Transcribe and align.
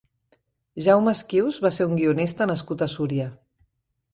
Jaume 0.87 1.13
Esquius 1.17 1.59
va 1.65 1.71
ser 1.75 1.87
un 1.91 1.95
guionista 2.01 2.49
nascut 2.53 2.85
a 2.87 2.89
Súria. 2.95 3.29